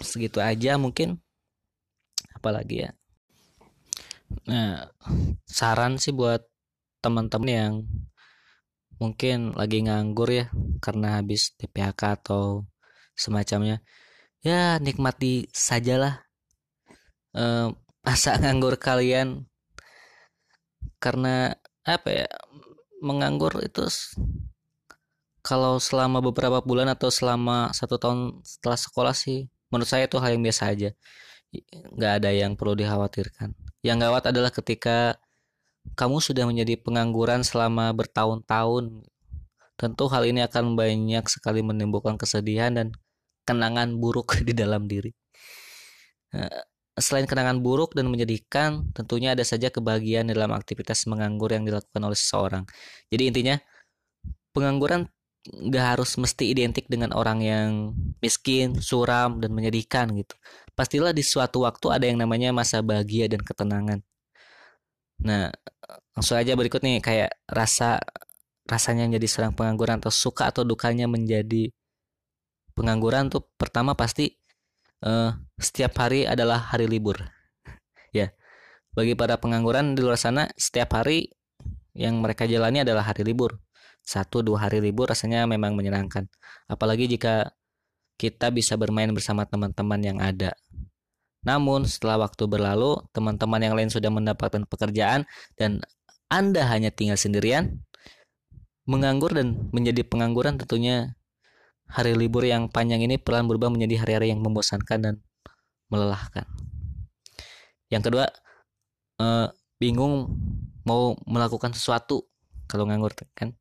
segitu 0.00 0.38
aja 0.38 0.78
mungkin 0.78 1.20
apalagi 2.44 2.84
ya? 2.84 2.90
Nah 4.44 4.92
saran 5.48 5.96
sih 5.96 6.12
buat 6.12 6.44
teman-teman 7.00 7.48
yang 7.48 7.74
mungkin 9.00 9.56
lagi 9.56 9.80
nganggur 9.80 10.28
ya 10.28 10.52
karena 10.84 11.24
habis 11.24 11.56
PHK 11.56 12.20
atau 12.20 12.68
semacamnya 13.16 13.80
ya 14.44 14.76
nikmati 14.76 15.48
sajalah 15.56 16.20
eh, 17.32 17.72
masa 18.04 18.36
nganggur 18.44 18.76
kalian. 18.76 19.48
Karena 21.00 21.48
apa 21.88 22.08
ya 22.12 22.28
menganggur 23.00 23.56
itu 23.64 23.88
kalau 25.40 25.80
selama 25.80 26.20
beberapa 26.20 26.60
bulan 26.60 26.92
atau 26.92 27.08
selama 27.08 27.72
satu 27.72 27.96
tahun 27.96 28.44
setelah 28.44 28.80
sekolah 28.80 29.14
sih 29.16 29.48
menurut 29.68 29.88
saya 29.88 30.08
itu 30.08 30.16
hal 30.16 30.32
yang 30.36 30.44
biasa 30.44 30.72
aja 30.72 30.90
nggak 31.94 32.12
ada 32.22 32.30
yang 32.34 32.58
perlu 32.58 32.74
dikhawatirkan. 32.74 33.54
Yang 33.84 33.98
gawat 34.08 34.24
adalah 34.32 34.50
ketika 34.50 35.20
kamu 35.92 36.18
sudah 36.24 36.48
menjadi 36.48 36.80
pengangguran 36.80 37.44
selama 37.44 37.92
bertahun-tahun. 37.92 39.04
Tentu 39.76 40.04
hal 40.08 40.24
ini 40.24 40.40
akan 40.46 40.78
banyak 40.78 41.24
sekali 41.28 41.60
menimbulkan 41.60 42.16
kesedihan 42.16 42.72
dan 42.72 42.88
kenangan 43.44 44.00
buruk 44.00 44.38
di 44.48 44.56
dalam 44.56 44.88
diri. 44.88 45.12
Eh, 46.32 46.62
selain 46.98 47.26
kenangan 47.28 47.60
buruk 47.60 47.92
dan 47.92 48.08
menyedihkan, 48.08 48.90
tentunya 48.96 49.34
ada 49.36 49.42
saja 49.42 49.68
kebahagiaan 49.68 50.30
dalam 50.30 50.50
aktivitas 50.54 51.06
menganggur 51.10 51.50
yang 51.52 51.66
dilakukan 51.66 52.02
oleh 52.02 52.18
seseorang. 52.18 52.64
Jadi 53.10 53.22
intinya, 53.30 53.56
pengangguran 54.54 55.10
nggak 55.44 55.84
harus 55.98 56.16
mesti 56.16 56.48
identik 56.48 56.88
dengan 56.88 57.12
orang 57.12 57.44
yang 57.44 57.70
miskin, 58.24 58.80
suram, 58.80 59.42
dan 59.42 59.52
menyedihkan 59.52 60.08
gitu. 60.16 60.34
Pastilah 60.74 61.14
di 61.14 61.22
suatu 61.22 61.62
waktu 61.62 61.86
ada 61.94 62.04
yang 62.10 62.18
namanya 62.18 62.50
masa 62.50 62.82
bahagia 62.82 63.30
dan 63.30 63.40
ketenangan. 63.42 64.02
Nah, 65.22 65.54
langsung 66.18 66.34
aja 66.34 66.58
berikut 66.58 66.82
nih 66.82 66.98
kayak 66.98 67.30
rasa 67.46 68.02
rasanya 68.66 69.06
jadi 69.14 69.26
seorang 69.28 69.54
pengangguran 69.54 70.02
atau 70.02 70.10
suka 70.10 70.50
atau 70.50 70.66
dukanya 70.66 71.06
menjadi 71.06 71.70
pengangguran 72.74 73.30
tuh 73.30 73.46
pertama 73.54 73.94
pasti 73.94 74.34
uh, 75.06 75.30
setiap 75.60 75.94
hari 76.02 76.26
adalah 76.26 76.58
hari 76.58 76.90
libur. 76.90 77.22
ya. 78.18 78.34
Bagi 78.94 79.14
para 79.18 79.38
pengangguran 79.38 79.94
di 79.94 80.02
luar 80.02 80.18
sana 80.18 80.46
setiap 80.54 80.94
hari 80.98 81.26
yang 81.94 82.18
mereka 82.18 82.46
jalani 82.46 82.82
adalah 82.82 83.06
hari 83.06 83.22
libur. 83.22 83.58
Satu 84.04 84.42
dua 84.42 84.68
hari 84.68 84.82
libur 84.82 85.10
rasanya 85.10 85.46
memang 85.46 85.78
menyenangkan. 85.78 86.28
Apalagi 86.66 87.06
jika 87.06 87.54
kita 88.14 88.50
bisa 88.54 88.78
bermain 88.78 89.10
bersama 89.10 89.44
teman-teman 89.44 90.00
yang 90.00 90.18
ada. 90.22 90.54
Namun 91.44 91.84
setelah 91.84 92.24
waktu 92.24 92.48
berlalu, 92.48 93.04
teman-teman 93.12 93.60
yang 93.60 93.74
lain 93.76 93.92
sudah 93.92 94.08
mendapatkan 94.08 94.64
pekerjaan 94.64 95.28
dan 95.60 95.84
Anda 96.32 96.64
hanya 96.72 96.88
tinggal 96.88 97.20
sendirian, 97.20 97.84
menganggur 98.88 99.32
dan 99.36 99.68
menjadi 99.72 100.04
pengangguran 100.08 100.56
tentunya 100.56 101.16
hari 101.88 102.16
libur 102.16 102.48
yang 102.48 102.72
panjang 102.72 103.04
ini 103.04 103.20
perlahan 103.20 103.44
berubah 103.44 103.68
menjadi 103.68 104.04
hari-hari 104.04 104.32
yang 104.32 104.40
membosankan 104.40 104.98
dan 105.04 105.14
melelahkan. 105.92 106.48
Yang 107.92 108.02
kedua, 108.08 108.26
eh, 109.20 109.46
bingung 109.76 110.32
mau 110.88 111.12
melakukan 111.28 111.76
sesuatu 111.76 112.24
kalau 112.64 112.88
nganggur 112.88 113.12
kan. 113.36 113.52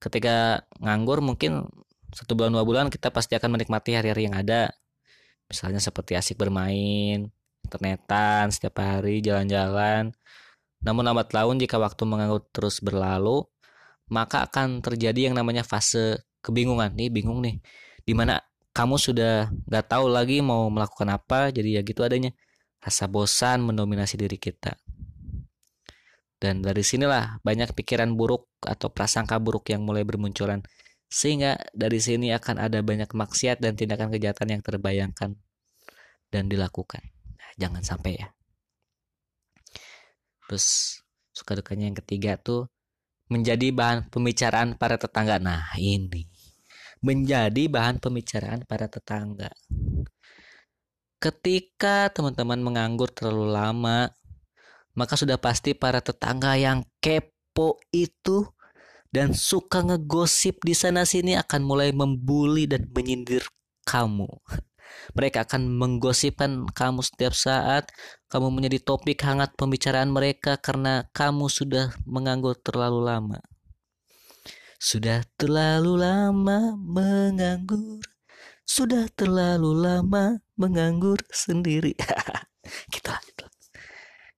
Ketika 0.00 0.64
nganggur 0.80 1.20
mungkin 1.20 1.68
satu 2.10 2.34
bulan 2.34 2.50
dua 2.54 2.64
bulan 2.66 2.86
kita 2.90 3.14
pasti 3.14 3.38
akan 3.38 3.58
menikmati 3.58 3.94
hari-hari 3.94 4.26
yang 4.30 4.36
ada. 4.36 4.70
Misalnya 5.50 5.82
seperti 5.82 6.14
asik 6.14 6.38
bermain 6.38 7.30
internetan 7.66 8.50
setiap 8.50 8.82
hari 8.82 9.22
jalan-jalan. 9.22 10.14
Namun 10.82 11.02
lambat 11.06 11.30
laun 11.36 11.60
jika 11.60 11.76
waktu 11.78 12.02
menganggur 12.08 12.42
terus 12.50 12.80
berlalu 12.82 13.46
maka 14.10 14.42
akan 14.44 14.82
terjadi 14.82 15.30
yang 15.30 15.38
namanya 15.38 15.62
fase 15.62 16.18
kebingungan. 16.42 16.92
Nih 16.98 17.08
bingung 17.08 17.38
nih. 17.40 17.62
Di 18.02 18.12
mana 18.12 18.42
kamu 18.74 18.98
sudah 18.98 19.48
nggak 19.70 19.86
tahu 19.86 20.10
lagi 20.10 20.42
mau 20.42 20.66
melakukan 20.66 21.08
apa 21.14 21.54
jadi 21.54 21.78
ya 21.78 21.82
gitu 21.86 22.02
adanya. 22.02 22.34
Rasa 22.82 23.06
bosan 23.06 23.62
mendominasi 23.62 24.18
diri 24.18 24.36
kita. 24.36 24.74
Dan 26.40 26.64
dari 26.64 26.80
sinilah 26.80 27.44
banyak 27.44 27.76
pikiran 27.76 28.16
buruk 28.16 28.48
atau 28.64 28.88
prasangka 28.88 29.36
buruk 29.36 29.68
yang 29.68 29.84
mulai 29.84 30.08
bermunculan 30.08 30.64
sehingga 31.10 31.58
dari 31.74 31.98
sini 31.98 32.30
akan 32.30 32.62
ada 32.62 32.78
banyak 32.86 33.10
maksiat 33.10 33.58
dan 33.58 33.74
tindakan 33.74 34.14
kejahatan 34.14 34.54
yang 34.54 34.62
terbayangkan 34.62 35.34
dan 36.30 36.44
dilakukan. 36.46 37.02
Nah, 37.34 37.50
jangan 37.58 37.82
sampai 37.82 38.22
ya. 38.22 38.30
Terus 40.46 40.98
suka 41.34 41.58
dukanya 41.58 41.90
yang 41.90 41.98
ketiga 41.98 42.38
tuh 42.38 42.70
menjadi 43.26 43.74
bahan 43.74 44.06
pembicaraan 44.10 44.78
para 44.78 44.98
tetangga. 44.98 45.42
Nah, 45.42 45.74
ini 45.78 46.30
menjadi 47.02 47.66
bahan 47.66 47.98
pembicaraan 47.98 48.68
para 48.68 48.86
tetangga. 48.86 49.50
Ketika 51.20 52.08
teman-teman 52.14 52.60
menganggur 52.60 53.12
terlalu 53.12 53.52
lama, 53.52 54.08
maka 54.96 55.14
sudah 55.16 55.36
pasti 55.36 55.72
para 55.76 56.00
tetangga 56.00 56.56
yang 56.56 56.84
kepo 57.00 57.80
itu 57.92 58.44
dan 59.10 59.34
suka 59.34 59.82
ngegosip 59.82 60.62
di 60.62 60.74
sana 60.74 61.02
sini 61.02 61.34
akan 61.34 61.66
mulai 61.66 61.90
membuli 61.90 62.70
dan 62.70 62.86
menyindir 62.94 63.42
kamu. 63.82 64.26
Mereka 65.16 65.46
akan 65.46 65.70
menggosipkan 65.70 66.66
kamu 66.70 67.02
setiap 67.02 67.34
saat. 67.34 67.90
Kamu 68.30 68.50
menjadi 68.50 68.78
topik 68.82 69.22
hangat 69.26 69.54
pembicaraan 69.58 70.10
mereka 70.10 70.58
karena 70.58 71.06
kamu 71.10 71.50
sudah 71.50 71.94
menganggur 72.06 72.54
terlalu 72.58 73.02
lama. 73.02 73.38
Sudah 74.78 75.26
terlalu 75.34 75.98
lama 75.98 76.74
menganggur. 76.78 78.02
Sudah 78.62 79.10
terlalu 79.14 79.74
lama 79.74 80.38
menganggur 80.54 81.18
sendiri. 81.30 81.98
kita 82.94 83.18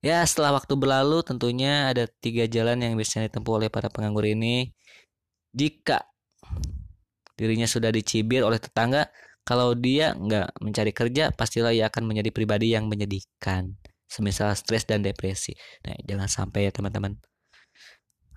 Ya, 0.02 0.18
setelah 0.26 0.58
waktu 0.58 0.74
berlalu 0.74 1.22
tentunya 1.22 1.86
ada 1.94 2.10
tiga 2.10 2.50
jalan 2.50 2.82
yang 2.82 2.98
bisa 2.98 3.22
ditempuh 3.22 3.62
oleh 3.62 3.68
para 3.70 3.86
penganggur 3.86 4.26
ini. 4.26 4.74
Jika 5.54 6.02
dirinya 7.38 7.70
sudah 7.70 7.94
dicibir 7.94 8.42
oleh 8.42 8.58
tetangga, 8.58 9.06
kalau 9.46 9.78
dia 9.78 10.18
nggak 10.18 10.58
mencari 10.58 10.90
kerja, 10.90 11.30
pastilah 11.30 11.70
ia 11.70 11.86
akan 11.86 12.10
menjadi 12.10 12.34
pribadi 12.34 12.74
yang 12.74 12.90
menyedihkan. 12.90 13.78
Semisal 14.10 14.50
stres 14.58 14.82
dan 14.90 15.06
depresi. 15.06 15.54
Nah, 15.86 15.94
jangan 16.02 16.26
sampai 16.26 16.66
ya 16.66 16.74
teman-teman. 16.74 17.14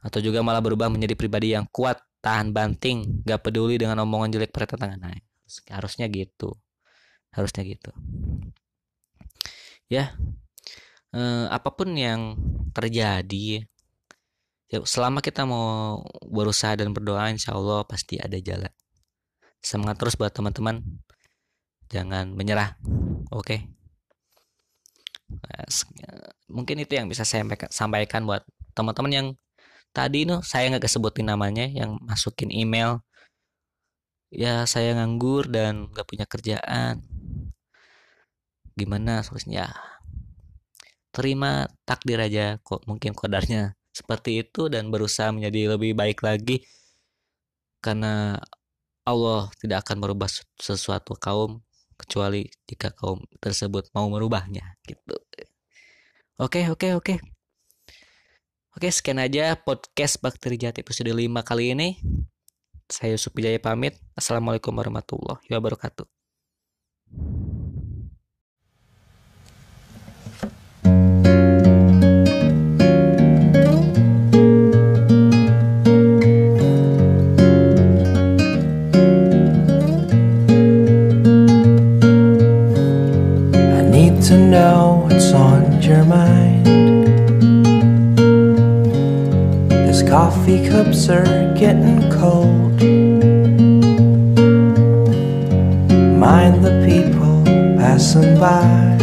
Atau 0.06 0.22
juga 0.22 0.46
malah 0.46 0.62
berubah 0.62 0.94
menjadi 0.94 1.18
pribadi 1.18 1.58
yang 1.58 1.66
kuat, 1.74 1.98
tahan 2.22 2.54
banting, 2.54 3.26
nggak 3.26 3.42
peduli 3.42 3.82
dengan 3.82 4.06
omongan 4.06 4.38
jelek 4.38 4.54
para 4.54 4.70
tetangga. 4.70 5.02
Nah, 5.02 5.18
harusnya 5.74 6.06
gitu. 6.14 6.54
Harusnya 7.34 7.66
gitu. 7.66 7.90
Ya, 9.90 10.14
eh, 11.16 11.46
apa 11.50 11.70
pun 11.72 11.96
yang 11.96 12.36
terjadi 12.76 13.64
ya, 14.70 14.80
selama 14.84 15.24
kita 15.24 15.48
mau 15.48 16.02
berusaha 16.28 16.76
dan 16.76 16.92
berdoa 16.92 17.32
insya 17.32 17.56
Allah 17.56 17.88
pasti 17.88 18.20
ada 18.20 18.36
jalan. 18.38 18.72
Semangat 19.64 19.98
terus 19.98 20.16
buat 20.20 20.30
teman-teman. 20.36 20.84
Jangan 21.90 22.34
menyerah 22.36 22.78
oke? 23.32 23.46
Okay? 23.46 23.62
mungkin 26.46 26.78
itu 26.86 26.94
yang 26.94 27.10
bisa 27.10 27.26
saya 27.26 27.42
sampaikan 27.74 28.30
buat 28.30 28.46
teman-teman 28.78 29.12
yang 29.12 29.28
tadi 29.90 30.22
no 30.30 30.46
saya 30.46 30.70
nggak 30.70 30.86
kesebutin 30.86 31.26
namanya 31.26 31.66
yang 31.66 31.98
masukin 32.06 32.54
email. 32.54 33.02
Ya 34.30 34.68
saya 34.70 34.94
nganggur 35.00 35.50
dan 35.50 35.90
nggak 35.90 36.06
punya 36.06 36.26
kerjaan. 36.30 37.02
Gimana 38.76 39.24
solusinya 39.24 39.72
terima 41.16 41.72
takdir 41.88 42.20
aja 42.20 42.60
kok 42.60 42.84
mungkin 42.84 43.16
kodarnya 43.16 43.80
seperti 43.96 44.44
itu 44.44 44.68
dan 44.68 44.92
berusaha 44.92 45.32
menjadi 45.32 45.80
lebih 45.80 45.96
baik 45.96 46.20
lagi 46.20 46.68
karena 47.80 48.36
Allah 49.08 49.48
tidak 49.64 49.88
akan 49.88 50.04
merubah 50.04 50.28
sesuatu 50.60 51.16
kaum 51.16 51.64
kecuali 51.96 52.52
jika 52.68 52.92
kaum 52.92 53.24
tersebut 53.40 53.88
mau 53.96 54.12
merubahnya 54.12 54.76
gitu. 54.84 55.16
Oke, 56.36 56.68
oke, 56.68 57.00
oke. 57.00 57.16
Oke, 58.76 58.92
sekian 58.92 59.24
aja 59.24 59.56
podcast 59.56 60.20
Bakteri 60.20 60.60
Jati 60.60 60.84
episode 60.84 61.16
5 61.16 61.24
kali 61.48 61.72
ini. 61.72 61.96
Saya 62.92 63.16
Yusuf 63.16 63.32
Wijaya 63.32 63.56
pamit. 63.64 63.96
Assalamualaikum 64.20 64.76
warahmatullahi 64.76 65.48
wabarakatuh. 65.48 66.15
Coffee 90.46 90.66
cups 90.70 91.10
are 91.10 91.54
getting 91.56 92.00
cold. 92.12 92.82
Mind 96.18 96.64
the 96.64 96.76
people 96.88 97.44
passing 97.78 98.40
by. 98.40 98.96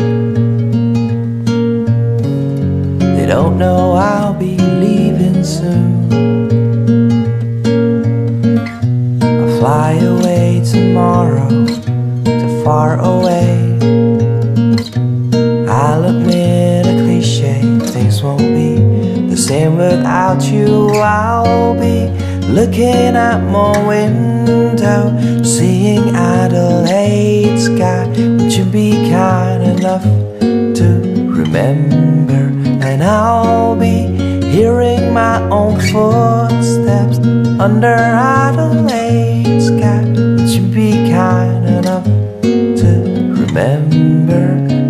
They 3.15 3.27
don't 3.27 3.59
know 3.59 3.93
I'll 3.93 4.35
be 4.35 4.57
leaving 4.57 5.45
soon. 5.45 6.12
I 9.23 9.59
fly 9.59 9.93
away 9.95 10.62
tomorrow 10.65 11.49
to 12.25 12.62
far 12.65 12.99
away. 13.01 13.71
Without 19.96 20.42
you. 20.44 20.88
I'll 20.94 21.74
be 21.74 22.09
looking 22.48 23.14
at 23.28 23.38
my 23.57 23.72
window, 23.87 25.02
seeing 25.42 26.16
Adelaide 26.16 27.59
sky. 27.59 28.07
Would 28.07 28.52
you 28.55 28.64
be 28.64 29.11
kind 29.11 29.62
enough 29.62 30.02
to 30.78 30.87
remember? 31.40 32.42
And 32.87 33.02
I'll 33.02 33.76
be 33.76 33.98
hearing 34.55 35.12
my 35.12 35.37
own 35.50 35.78
footsteps 35.92 37.18
under 37.66 37.96
Adelaide 38.33 39.61
sky. 39.61 40.05
Would 40.05 40.48
you 40.48 40.62
be 40.81 41.11
kind 41.11 41.64
enough 41.68 42.05
to 42.81 42.90
remember 43.42 44.82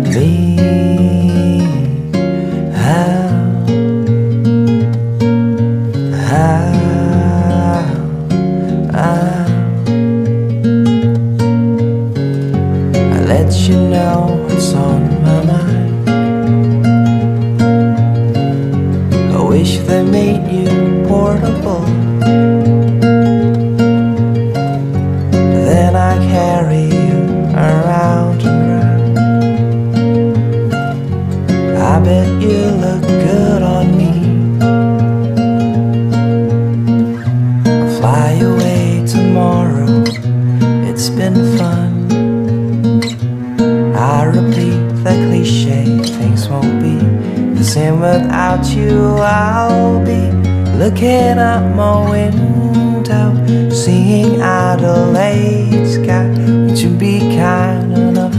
without 48.03 48.65
you, 48.75 49.15
I'll 49.19 50.03
be 50.03 50.29
looking 50.77 51.39
out 51.39 51.73
my 51.73 52.11
window, 52.11 53.29
seeing 53.71 54.41
Adelaide 54.41 55.87
sky. 55.87 56.27
Would 56.65 56.77
you 56.77 56.89
be 56.89 57.19
kind 57.37 57.93
enough 57.93 58.33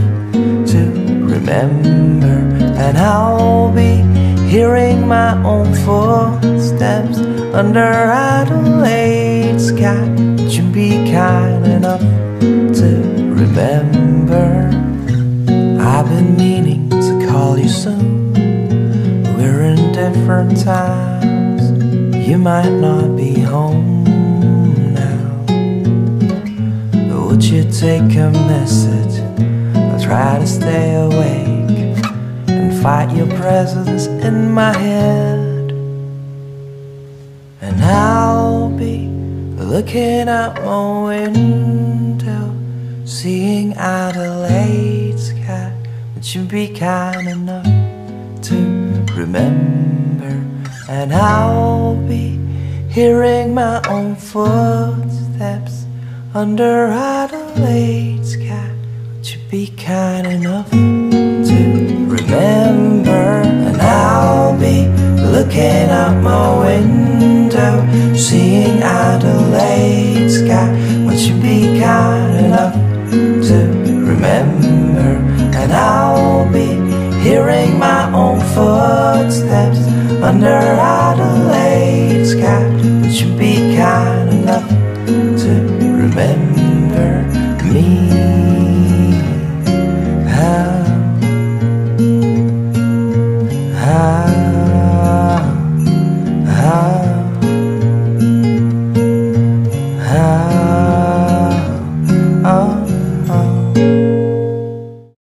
to 0.73 0.81
remember? 1.35 2.37
And 2.85 2.99
I'll 2.99 3.73
be 3.73 4.03
hearing 4.47 5.09
my 5.09 5.33
own 5.43 5.73
footsteps 5.87 7.19
under 7.55 7.91
Adelaide 8.29 9.59
sky. 9.59 10.07
Would 10.37 10.53
you 10.53 10.65
be 10.81 10.91
kind 11.11 11.67
enough 11.67 12.05
to 12.81 12.89
remember? 13.41 14.69
I've 15.81 16.07
been 16.11 16.34
different 20.15 20.63
times. 20.63 21.63
You 22.27 22.39
might 22.39 22.71
not 22.71 23.17
be 23.17 23.41
home 23.41 24.05
now. 24.95 25.45
But 27.09 27.27
would 27.27 27.45
you 27.45 27.65
take 27.65 28.15
a 28.17 28.31
message? 28.31 29.21
I'll 29.77 30.01
try 30.01 30.39
to 30.39 30.47
stay 30.47 30.95
awake 30.95 31.99
and 32.49 32.81
fight 32.83 33.15
your 33.17 33.27
presence 33.39 34.07
in 34.07 34.53
my 34.53 34.77
head. 34.77 35.73
And 37.61 37.83
I'll 37.83 38.71
be 38.71 39.09
looking 39.57 40.29
out 40.29 40.55
my 40.63 41.07
window, 41.07 42.55
seeing 43.05 43.75
Adelaide 43.75 45.19
sky. 45.19 45.73
Would 46.15 46.35
you 46.35 46.45
be 46.45 46.69
kind 46.69 47.29
enough 47.29 47.84
remember? 49.25 50.45
And 50.89 51.15
I'll 51.15 51.97
be 52.07 52.39
hearing 52.91 53.55
my 53.55 53.81
own 53.89 54.17
footsteps 54.17 55.87
under 56.35 56.89
Adelaide 56.89 58.25
sky. 58.27 58.71
Would 59.17 59.31
you 59.31 59.41
be 59.51 59.67
kind 59.69 60.27
enough 60.27 60.71
to 60.71 61.57
remember? 62.07 63.34